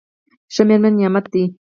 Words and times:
ښه 0.53 0.63
مېرمن 0.67 0.93
نعمت 0.99 1.25
دی. 1.33 1.43